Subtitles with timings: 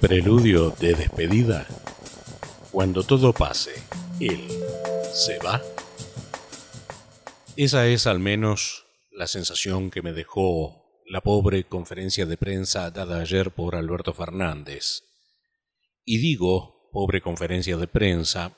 [0.00, 1.66] Preludio de despedida.
[2.70, 3.72] Cuando todo pase,
[4.20, 4.48] él
[5.12, 5.62] se va.
[7.56, 13.20] Esa es al menos la sensación que me dejó la pobre conferencia de prensa dada
[13.20, 15.02] ayer por Alberto Fernández.
[16.04, 18.56] Y digo pobre conferencia de prensa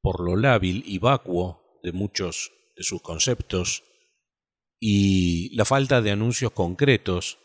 [0.00, 3.84] por lo lábil y vacuo de muchos de sus conceptos
[4.78, 7.38] y la falta de anuncios concretos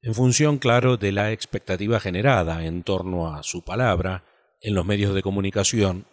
[0.00, 4.24] en función, claro, de la expectativa generada en torno a su palabra
[4.60, 6.06] en los medios de comunicación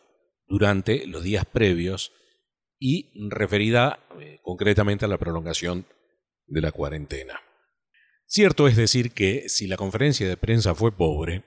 [0.48, 2.12] durante los días previos
[2.80, 5.86] y referida eh, concretamente a la prolongación
[6.48, 7.42] de la cuarentena.
[8.28, 11.44] Cierto es decir que si la conferencia de prensa fue pobre,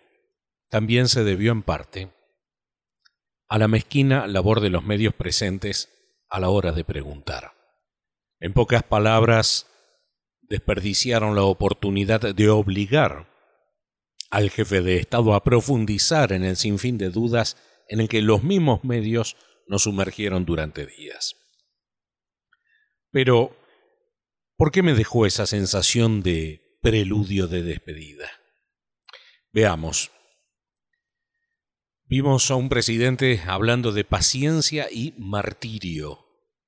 [0.69, 2.13] también se debió en parte
[3.49, 5.89] a la mezquina labor de los medios presentes
[6.29, 7.53] a la hora de preguntar.
[8.41, 9.67] En pocas palabras,
[10.49, 13.29] desperdiciaron la oportunidad de obligar
[14.31, 17.57] al jefe de Estado a profundizar en el sinfín de dudas
[17.89, 21.37] en el que los mismos medios nos sumergieron durante días.
[23.11, 23.57] Pero,
[24.57, 28.29] ¿por qué me dejó esa sensación de preludio de despedida?
[29.53, 30.11] Veamos.
[32.05, 36.27] Vimos a un presidente hablando de paciencia y martirio.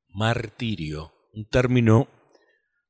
[0.08, 2.08] Martirio, un término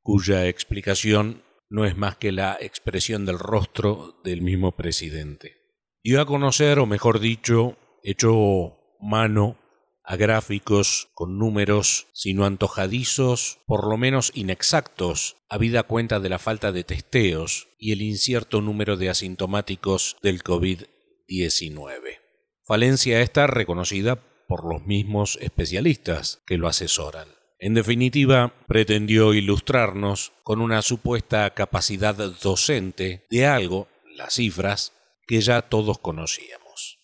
[0.02, 5.56] cuya explicación no es más que la expresión del rostro del mismo presidente.
[6.02, 9.58] Dio a conocer, o mejor dicho, echó mano
[10.02, 16.72] a gráficos con números, sino antojadizos, por lo menos inexactos, habida cuenta de la falta
[16.72, 22.18] de testeos y el incierto número de asintomáticos del COVID-19.
[22.66, 27.28] Falencia esta reconocida por los mismos especialistas que lo asesoran.
[27.62, 34.94] En definitiva, pretendió ilustrarnos con una supuesta capacidad docente de algo, las cifras,
[35.26, 36.98] que ya todos conocíamos.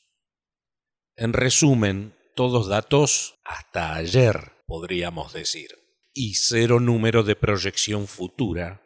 [1.15, 5.79] En resumen, todos datos hasta ayer, podríamos decir,
[6.15, 8.81] y cero número de proyección futura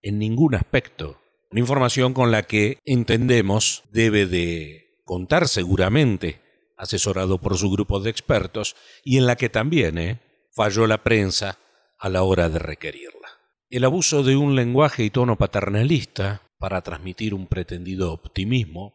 [0.00, 1.20] en ningún aspecto.
[1.50, 6.40] Una información con la que entendemos debe de contar seguramente,
[6.76, 10.20] asesorado por su grupo de expertos, y en la que también, ¿eh?
[10.54, 11.58] Falló la prensa
[11.98, 13.28] a la hora de requerirla.
[13.70, 18.94] El abuso de un lenguaje y tono paternalista para transmitir un pretendido optimismo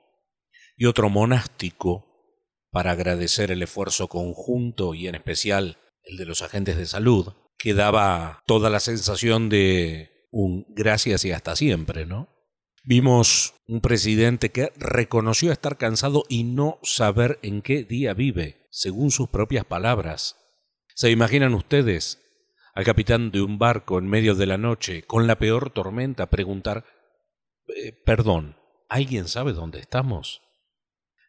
[0.77, 2.05] y otro monástico
[2.71, 7.73] para agradecer el esfuerzo conjunto y en especial el de los agentes de salud, que
[7.73, 12.29] daba toda la sensación de un gracias y hasta siempre, ¿no?
[12.83, 19.11] Vimos un presidente que reconoció estar cansado y no saber en qué día vive, según
[19.11, 20.38] sus propias palabras,
[20.99, 22.19] ¿Se imaginan ustedes
[22.75, 26.83] al capitán de un barco en medio de la noche, con la peor tormenta, preguntar,
[27.69, 28.57] eh, perdón,
[28.89, 30.41] ¿alguien sabe dónde estamos?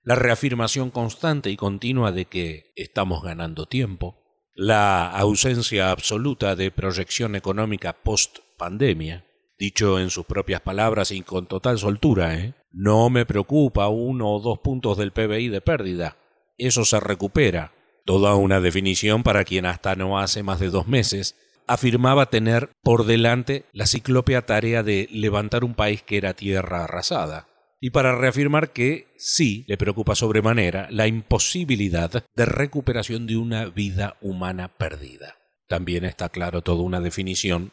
[0.02, 4.16] La reafirmación constante y continua de que estamos ganando tiempo,
[4.54, 9.24] la ausencia absoluta de proyección económica post-pandemia,
[9.56, 12.54] dicho en sus propias palabras y con total soltura, ¿eh?
[12.72, 16.16] No me preocupa uno o dos puntos del PBI de pérdida.
[16.58, 17.72] Eso se recupera.
[18.04, 23.06] Toda una definición para quien hasta no hace más de dos meses afirmaba tener por
[23.06, 27.46] delante la ciclópea tarea de levantar un país que era tierra arrasada,
[27.80, 34.16] y para reafirmar que sí le preocupa sobremanera la imposibilidad de recuperación de una vida
[34.20, 35.36] humana perdida.
[35.68, 37.72] También está claro toda una definición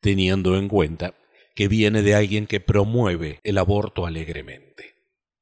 [0.00, 1.14] teniendo en cuenta
[1.54, 4.93] que viene de alguien que promueve el aborto alegremente.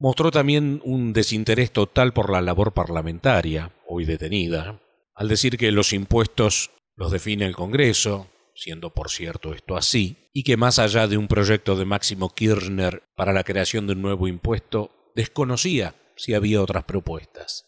[0.03, 4.81] Mostró también un desinterés total por la labor parlamentaria, hoy detenida,
[5.15, 10.43] al decir que los impuestos los define el Congreso, siendo por cierto esto así, y
[10.43, 14.27] que más allá de un proyecto de Máximo Kirchner para la creación de un nuevo
[14.27, 17.65] impuesto, desconocía si había otras propuestas.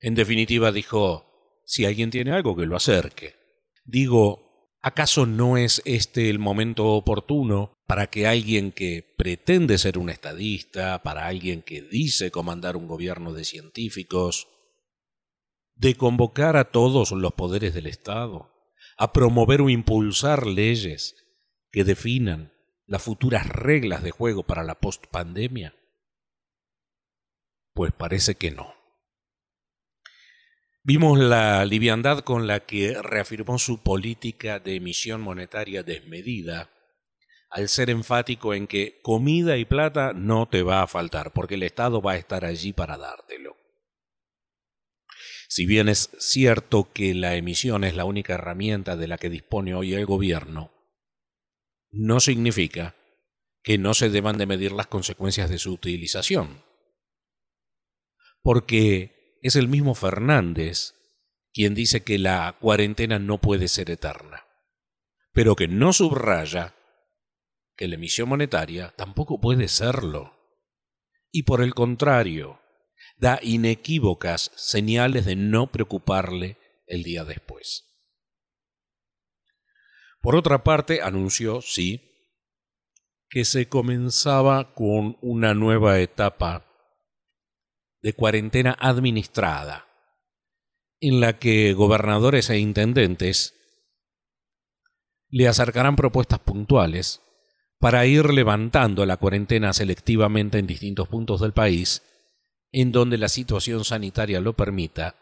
[0.00, 3.36] En definitiva dijo, si alguien tiene algo que lo acerque.
[3.86, 4.44] Digo,
[4.86, 11.02] ¿Acaso no es este el momento oportuno para que alguien que pretende ser un estadista,
[11.02, 14.48] para alguien que dice comandar un gobierno de científicos,
[15.74, 18.50] de convocar a todos los poderes del Estado,
[18.96, 21.16] a promover o impulsar leyes
[21.70, 22.52] que definan
[22.86, 25.74] las futuras reglas de juego para la postpandemia?
[27.72, 28.74] Pues parece que no.
[30.84, 36.70] Vimos la liviandad con la que reafirmó su política de emisión monetaria desmedida,
[37.54, 41.62] al ser enfático en que comida y plata no te va a faltar, porque el
[41.62, 43.56] Estado va a estar allí para dártelo.
[45.48, 49.72] Si bien es cierto que la emisión es la única herramienta de la que dispone
[49.72, 50.72] hoy el gobierno,
[51.92, 52.96] no significa
[53.62, 56.64] que no se deban de medir las consecuencias de su utilización.
[58.42, 60.94] Porque es el mismo Fernández
[61.52, 64.44] quien dice que la cuarentena no puede ser eterna,
[65.32, 66.74] pero que no subraya
[67.76, 70.32] que la emisión monetaria tampoco puede serlo.
[71.30, 72.60] Y por el contrario,
[73.16, 77.84] da inequívocas señales de no preocuparle el día después.
[80.20, 82.14] Por otra parte, anunció, sí,
[83.28, 86.70] que se comenzaba con una nueva etapa
[88.00, 89.88] de cuarentena administrada,
[91.00, 93.54] en la que gobernadores e intendentes
[95.28, 97.20] le acercarán propuestas puntuales
[97.84, 102.00] para ir levantando la cuarentena selectivamente en distintos puntos del país,
[102.72, 105.16] en donde la situación sanitaria lo permita,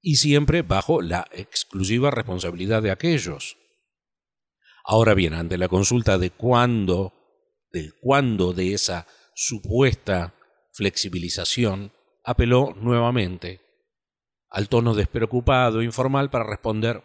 [0.00, 3.56] y siempre bajo la exclusiva responsabilidad de aquellos.
[4.84, 7.12] Ahora bien, ante la consulta de cuándo
[7.70, 9.06] del cuándo de esa
[9.36, 10.34] supuesta
[10.72, 11.92] flexibilización,
[12.24, 13.60] apeló nuevamente
[14.50, 17.04] al tono despreocupado e informal para responder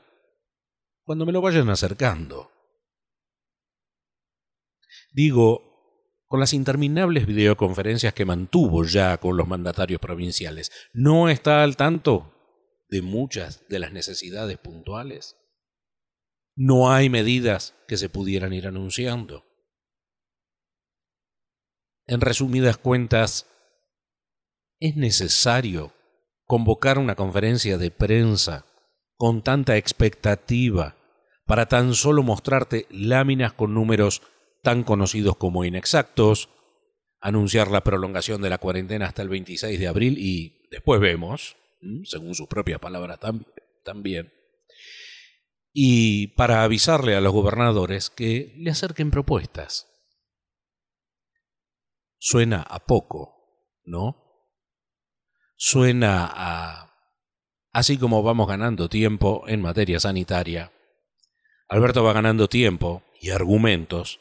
[1.04, 2.57] cuando me lo vayan acercando.
[5.12, 5.68] Digo,
[6.28, 12.34] con las interminables videoconferencias que mantuvo ya con los mandatarios provinciales, ¿no está al tanto
[12.90, 15.38] de muchas de las necesidades puntuales?
[16.56, 19.46] ¿No hay medidas que se pudieran ir anunciando?
[22.08, 23.48] En resumidas cuentas,
[24.80, 25.94] ¿es necesario
[26.46, 28.66] convocar una conferencia de prensa
[29.18, 30.96] con tanta expectativa
[31.46, 34.22] para tan solo mostrarte láminas con números
[34.68, 36.50] tan conocidos como inexactos,
[37.22, 41.56] anunciar la prolongación de la cuarentena hasta el 26 de abril y después vemos,
[42.04, 43.18] según sus propias palabras
[43.86, 44.34] también,
[45.72, 49.88] y para avisarle a los gobernadores que le acerquen propuestas
[52.18, 54.22] suena a poco, ¿no?
[55.56, 56.94] Suena a...
[57.72, 60.74] Así como vamos ganando tiempo en materia sanitaria,
[61.70, 64.20] Alberto va ganando tiempo y argumentos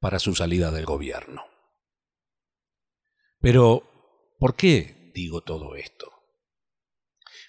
[0.00, 1.44] para su salida del gobierno.
[3.40, 6.10] Pero, ¿por qué digo todo esto?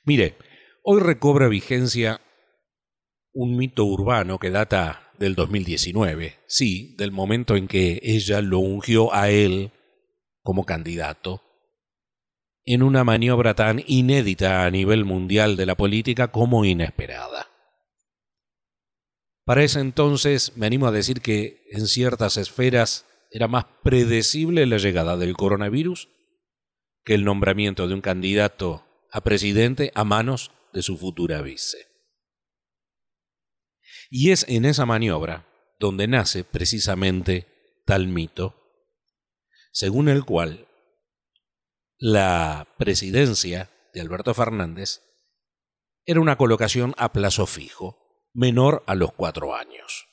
[0.03, 0.37] Mire,
[0.83, 2.21] hoy recobra vigencia
[3.33, 9.13] un mito urbano que data del 2019, sí, del momento en que ella lo ungió
[9.13, 9.71] a él
[10.41, 11.43] como candidato,
[12.63, 17.50] en una maniobra tan inédita a nivel mundial de la política como inesperada.
[19.43, 24.77] Para ese entonces me animo a decir que en ciertas esferas era más predecible la
[24.77, 26.09] llegada del coronavirus
[27.03, 31.77] que el nombramiento de un candidato a presidente a manos de su futura vice.
[34.09, 35.47] Y es en esa maniobra
[35.79, 38.55] donde nace precisamente tal mito,
[39.71, 40.67] según el cual
[41.97, 45.01] la presidencia de Alberto Fernández
[46.05, 48.00] era una colocación a plazo fijo,
[48.33, 50.07] menor a los cuatro años.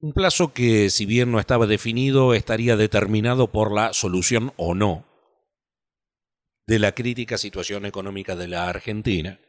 [0.00, 5.06] Un plazo que, si bien no estaba definido, estaría determinado por la solución o no
[6.66, 9.40] de la crítica situación económica de la Argentina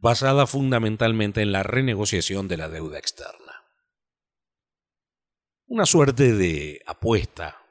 [0.00, 3.66] basada fundamentalmente en la renegociación de la deuda externa.
[5.66, 7.62] Una suerte de apuesta,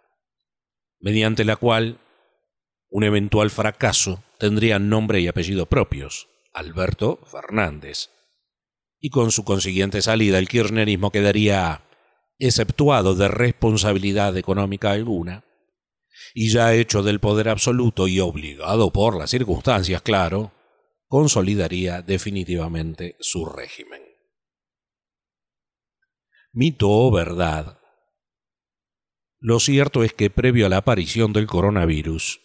[1.00, 2.00] mediante la cual
[2.89, 8.10] un eventual fracaso tendría nombre y apellido propios, Alberto Fernández,
[9.00, 11.84] y con su consiguiente salida el kirchnerismo quedaría
[12.38, 15.44] exceptuado de responsabilidad económica alguna,
[16.34, 20.51] y ya hecho del poder absoluto y obligado por las circunstancias, claro,
[21.08, 24.01] consolidaría definitivamente su régimen.
[26.51, 27.79] Mito o verdad,
[29.39, 32.41] lo cierto es que previo a la aparición del coronavirus,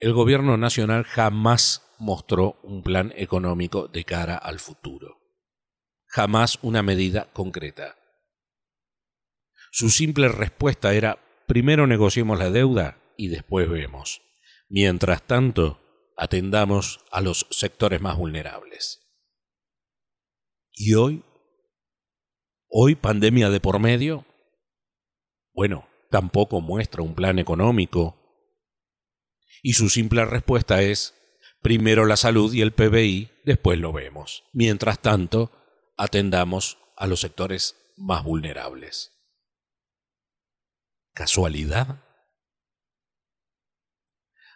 [0.00, 5.18] el gobierno nacional jamás mostró un plan económico de cara al futuro,
[6.06, 7.96] jamás una medida concreta.
[9.70, 14.22] Su simple respuesta era, primero negociemos la deuda y después vemos.
[14.68, 15.80] Mientras tanto,
[16.16, 19.00] atendamos a los sectores más vulnerables.
[20.72, 21.24] ¿Y hoy?
[22.68, 24.26] ¿Hoy pandemia de por medio?
[25.52, 28.16] Bueno, tampoco muestra un plan económico.
[29.62, 31.17] Y su simple respuesta es,
[31.60, 34.44] primero la salud y el PBI, después lo vemos.
[34.52, 35.52] Mientras tanto,
[35.96, 39.12] atendamos a los sectores más vulnerables.
[41.12, 42.04] ¿Casualidad?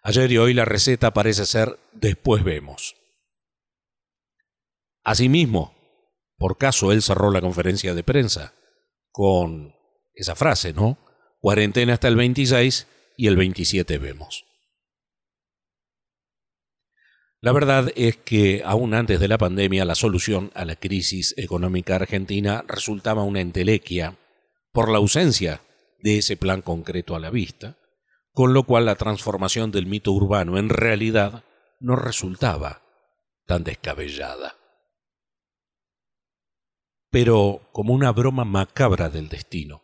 [0.03, 2.97] Ayer y hoy la receta parece ser después vemos.
[5.05, 5.75] Asimismo,
[6.37, 8.55] por caso él cerró la conferencia de prensa
[9.11, 9.75] con
[10.15, 10.99] esa frase, ¿no?
[11.41, 14.45] Cuarentena hasta el 26 y el 27 vemos.
[17.43, 21.97] La verdad es que aún antes de la pandemia la solución a la crisis económica
[21.97, 24.17] argentina resultaba una entelequia
[24.71, 25.61] por la ausencia
[25.99, 27.77] de ese plan concreto a la vista,
[28.33, 31.43] con lo cual la transformación del mito urbano en realidad
[31.81, 32.83] no resultaba
[33.45, 34.55] tan descabellada.
[37.11, 39.83] Pero como una broma macabra del destino,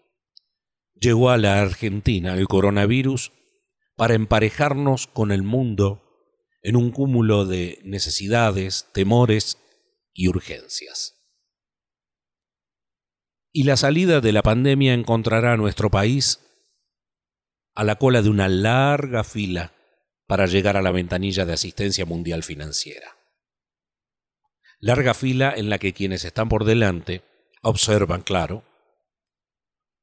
[0.95, 3.33] llegó a la Argentina el coronavirus
[3.97, 6.08] para emparejarnos con el mundo
[6.63, 9.59] en un cúmulo de necesidades, temores
[10.13, 11.15] y urgencias.
[13.53, 16.41] Y la salida de la pandemia encontrará a nuestro país
[17.75, 19.73] a la cola de una larga fila
[20.27, 23.17] para llegar a la ventanilla de asistencia mundial financiera.
[24.81, 27.23] Larga fila en la que quienes están por delante
[27.63, 28.65] observan, claro,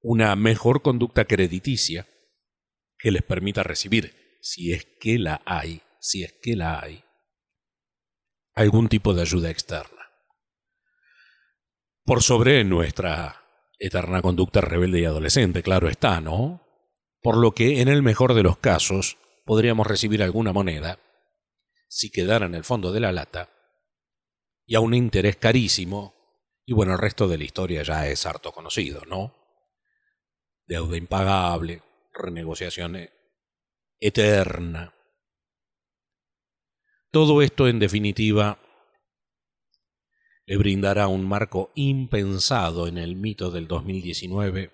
[0.02, 2.08] una mejor conducta crediticia
[2.98, 7.04] que les permita recibir, si es que la hay, si es que la hay,
[8.54, 10.12] algún tipo de ayuda externa.
[12.04, 13.42] Por sobre nuestra
[13.80, 16.62] eterna conducta rebelde y adolescente, claro está, ¿no?
[17.24, 21.00] Por lo que en el mejor de los casos podríamos recibir alguna moneda,
[21.88, 23.50] si quedara en el fondo de la lata,
[24.68, 26.14] y a un interés carísimo,
[26.68, 29.34] y bueno, el resto de la historia ya es harto conocido, ¿no?
[30.68, 31.82] Deuda impagable,
[32.14, 33.10] renegociación
[34.00, 34.95] eterna,
[37.16, 38.60] todo esto, en definitiva,
[40.46, 44.74] le brindará un marco impensado en el mito del 2019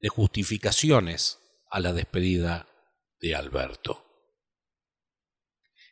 [0.00, 1.38] de justificaciones
[1.70, 2.66] a la despedida
[3.20, 4.04] de Alberto.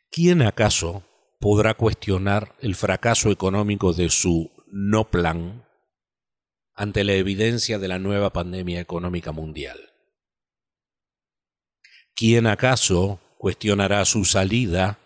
[0.09, 1.05] ¿Quién acaso
[1.39, 5.65] podrá cuestionar el fracaso económico de su no plan
[6.73, 9.79] ante la evidencia de la nueva pandemia económica mundial?
[12.15, 14.97] ¿Quién acaso cuestionará su salida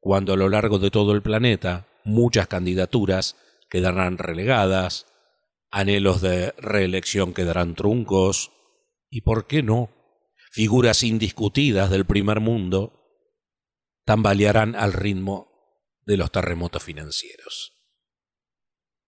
[0.00, 3.36] cuando a lo largo de todo el planeta muchas candidaturas
[3.68, 5.06] quedarán relegadas,
[5.70, 8.50] anhelos de reelección quedarán truncos,
[9.10, 9.90] y por qué no,
[10.50, 12.92] figuras indiscutidas del primer mundo
[14.04, 15.48] tambalearán al ritmo
[16.06, 17.74] de los terremotos financieros.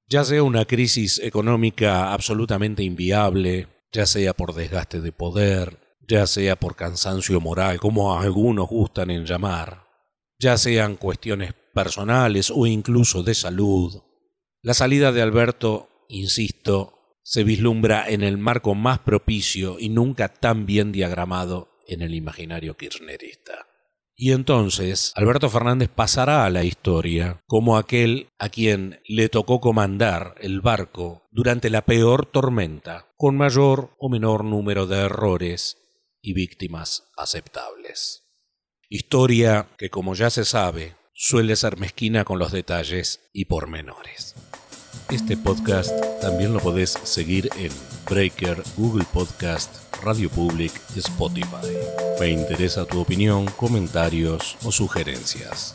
[0.06, 6.56] Ya sea una crisis económica absolutamente inviable, ya sea por desgaste de poder, ya sea
[6.56, 9.86] por cansancio moral, como algunos gustan en llamar,
[10.42, 14.02] ya sean cuestiones personales o incluso de salud.
[14.60, 20.66] La salida de Alberto, insisto, se vislumbra en el marco más propicio y nunca tan
[20.66, 23.68] bien diagramado en el imaginario kirchnerista.
[24.16, 30.34] Y entonces Alberto Fernández pasará a la historia como aquel a quien le tocó comandar
[30.40, 35.78] el barco durante la peor tormenta, con mayor o menor número de errores
[36.20, 38.21] y víctimas aceptables.
[38.94, 44.34] Historia que, como ya se sabe, suele ser mezquina con los detalles y pormenores.
[45.10, 47.72] Este podcast también lo podés seguir en
[48.04, 51.74] Breaker, Google Podcast, Radio Public Spotify.
[52.20, 55.74] Me interesa tu opinión, comentarios o sugerencias.